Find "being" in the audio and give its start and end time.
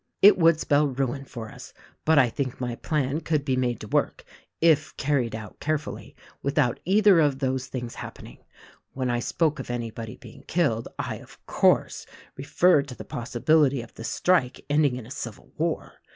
10.17-10.41